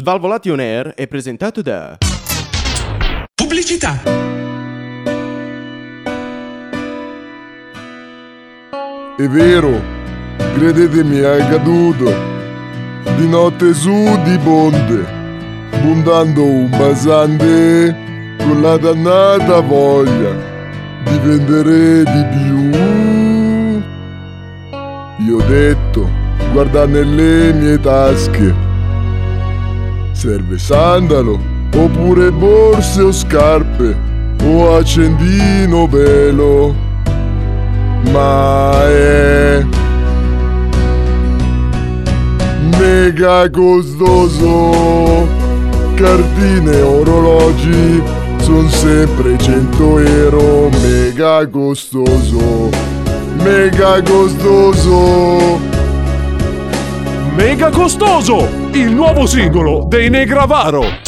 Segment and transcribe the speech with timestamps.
[0.00, 1.98] Svalvolation Air è presentato da
[3.34, 4.00] Pubblicità.
[9.16, 9.82] È vero,
[10.54, 12.14] credetemi, è accaduto.
[13.16, 13.90] Di notte su
[14.22, 15.04] di bonde,
[15.82, 17.96] bundando un basante
[18.38, 20.30] con la dannata voglia
[21.02, 22.70] di vendere di più.
[25.26, 26.08] Io ho detto,
[26.52, 28.67] guarda nelle mie tasche.
[30.18, 31.38] Serve sandalo,
[31.76, 33.96] oppure borse o scarpe,
[34.42, 36.74] o accendino velo.
[38.10, 39.64] Ma è
[42.76, 45.28] mega costoso.
[45.94, 48.02] Cartine, orologi,
[48.38, 50.68] son sempre 100 euro.
[50.82, 52.70] Mega costoso,
[53.36, 55.77] mega costoso.
[57.38, 58.48] Mega costoso!
[58.72, 61.07] Il nuovo singolo dei Negravaro!